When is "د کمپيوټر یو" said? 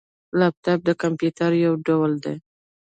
0.85-1.73